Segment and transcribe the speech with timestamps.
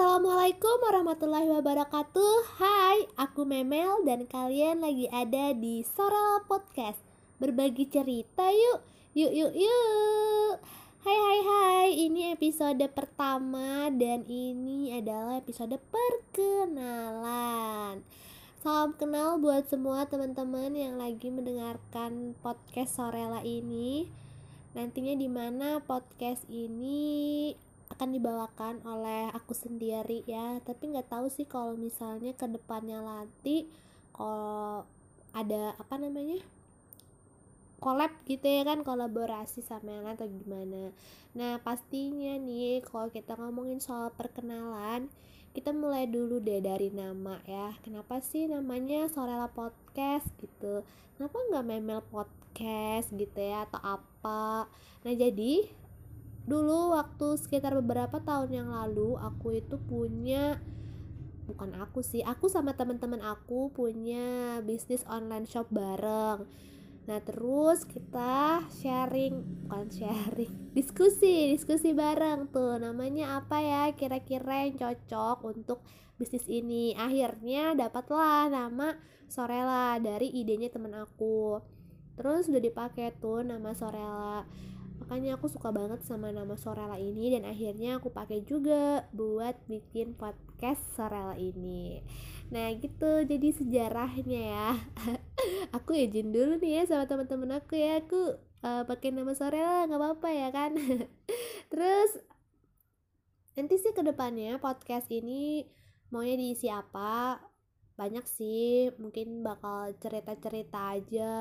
[0.00, 2.56] Assalamualaikum warahmatullahi wabarakatuh.
[2.56, 6.96] Hai, aku Memel dan kalian lagi ada di Sorel Podcast.
[7.36, 8.80] Berbagi cerita yuk,
[9.12, 10.56] yuk yuk yuk.
[11.04, 18.00] Hai hai hai, ini episode pertama dan ini adalah episode perkenalan.
[18.64, 24.08] Salam kenal buat semua teman-teman yang lagi mendengarkan podcast Sorela ini.
[24.72, 27.49] Nantinya di mana podcast ini
[28.00, 30.56] akan dibawakan oleh aku sendiri ya.
[30.64, 33.68] Tapi nggak tahu sih kalau misalnya ke depannya nanti
[34.16, 34.88] kalau
[35.36, 36.40] ada apa namanya
[37.76, 40.96] collab gitu ya kan kolaborasi sama yang lain atau gimana.
[41.36, 45.12] Nah pastinya nih kalau kita ngomongin soal perkenalan
[45.52, 47.76] kita mulai dulu deh dari nama ya.
[47.84, 50.88] Kenapa sih namanya Sorela Podcast gitu?
[51.20, 54.72] Kenapa nggak Memel Podcast gitu ya atau apa?
[55.04, 55.68] Nah jadi
[56.48, 60.60] dulu waktu sekitar beberapa tahun yang lalu aku itu punya
[61.50, 66.46] bukan aku sih aku sama teman-teman aku punya bisnis online shop bareng.
[67.10, 74.78] Nah terus kita sharing bukan sharing diskusi diskusi bareng tuh namanya apa ya kira-kira yang
[74.78, 75.82] cocok untuk
[76.20, 76.94] bisnis ini.
[76.94, 78.94] Akhirnya dapatlah nama
[79.26, 81.58] Sorella dari idenya temen aku.
[82.14, 84.44] Terus udah dipakai tuh nama Sorella
[85.10, 90.14] makanya aku suka banget sama nama Sorella ini dan akhirnya aku pakai juga buat bikin
[90.14, 91.98] podcast Sorella ini.
[92.54, 93.26] Nah gitu.
[93.26, 94.70] Jadi sejarahnya ya.
[95.82, 98.06] Aku izin dulu nih ya sama teman-teman aku ya.
[98.06, 100.78] Aku uh, pakai nama Sorella nggak apa-apa ya kan?
[101.74, 102.10] Terus
[103.58, 105.66] nanti sih ke depannya podcast ini
[106.14, 107.49] maunya diisi apa
[108.00, 111.34] banyak sih mungkin bakal cerita-cerita aja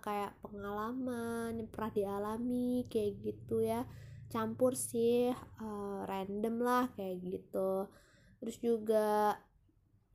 [0.00, 3.84] kayak pengalaman yang pernah dialami kayak gitu ya.
[4.32, 5.28] Campur sih
[5.60, 7.92] uh, random lah kayak gitu.
[8.40, 9.36] Terus juga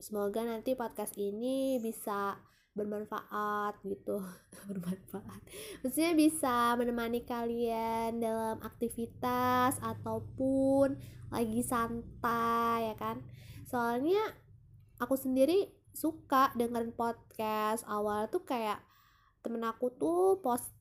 [0.02, 2.42] semoga nanti podcast ini bisa
[2.74, 4.18] bermanfaat gitu.
[4.66, 5.46] Bermanfaat.
[5.86, 10.98] Maksudnya bisa menemani kalian dalam aktivitas ataupun
[11.30, 13.22] lagi santai ya kan?
[13.70, 14.42] Soalnya
[14.98, 18.82] aku sendiri suka dengerin podcast awal tuh kayak
[19.46, 20.74] temen aku tuh post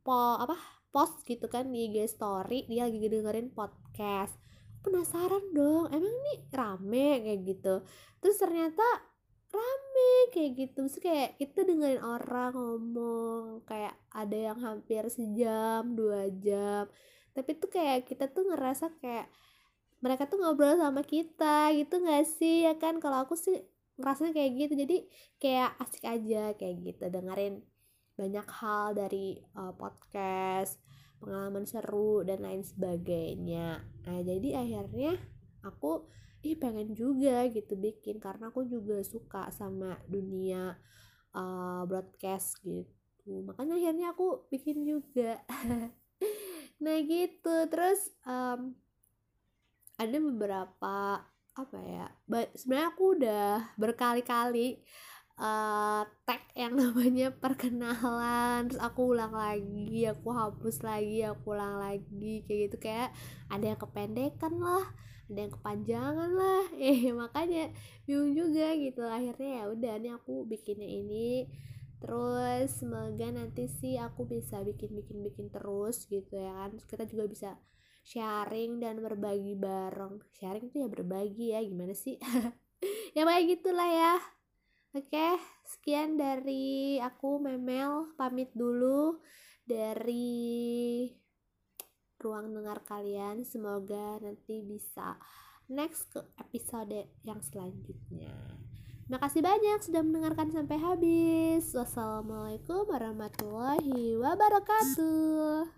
[0.00, 0.56] po apa
[0.88, 4.32] post gitu kan di IG story dia lagi dengerin podcast.
[4.84, 7.08] Penasaran dong emang nih rame?
[7.24, 7.74] Kayak gitu.
[8.20, 8.86] Terus ternyata
[9.50, 10.78] rame kayak gitu.
[10.86, 16.86] Terus kayak kita dengerin orang ngomong kayak ada yang hampir sejam dua jam.
[17.34, 19.26] Tapi tuh kayak kita tuh ngerasa kayak
[19.98, 22.68] mereka tuh ngobrol sama kita gitu gak sih?
[22.68, 23.00] Ya kan?
[23.00, 23.64] Kalau aku sih
[23.98, 24.74] ngerasanya kayak gitu.
[24.86, 24.96] Jadi
[25.38, 27.62] kayak asik aja kayak gitu dengerin
[28.14, 30.78] banyak hal dari uh, podcast
[31.18, 33.82] pengalaman seru dan lain sebagainya.
[34.06, 35.18] Nah jadi akhirnya
[35.64, 36.06] aku
[36.44, 40.76] ih pengen juga gitu bikin karena aku juga suka sama dunia
[41.32, 43.42] uh, broadcast gitu.
[43.48, 45.40] Makanya akhirnya aku bikin juga.
[46.82, 47.54] Nah gitu.
[47.70, 48.74] Terus um,
[49.96, 51.22] ada beberapa
[51.54, 52.06] apa ya
[52.58, 53.46] sebenarnya aku udah
[53.78, 54.82] berkali-kali
[55.38, 62.42] uh, tag yang namanya perkenalan terus aku ulang lagi aku hapus lagi aku ulang lagi
[62.46, 62.76] kayak gitu.
[62.82, 63.10] Kayak
[63.50, 64.86] ada yang kependekan lah
[65.30, 66.64] ada yang kepanjangan lah.
[66.80, 67.72] Eh makanya
[68.04, 69.02] bingung juga gitu.
[69.06, 71.48] Akhirnya ya udah nih aku bikinnya ini.
[72.04, 76.76] Terus semoga nanti sih aku bisa bikin bikin bikin terus gitu ya kan.
[76.76, 77.50] Terus kita juga bisa
[78.04, 80.20] sharing dan berbagi bareng.
[80.36, 82.20] Sharing tuh ya berbagi ya gimana sih?
[83.16, 84.20] Ya kayak gitulah ya.
[84.92, 88.12] Oke sekian dari aku Memel.
[88.18, 89.24] Pamit dulu
[89.64, 91.08] dari
[92.20, 93.46] ruang dengar kalian.
[93.48, 95.16] Semoga nanti bisa
[95.72, 98.34] next ke episode yang selanjutnya.
[99.04, 101.72] Terima kasih banyak sudah mendengarkan sampai habis.
[101.72, 105.68] Wassalamualaikum warahmatullahi wabarakatuh.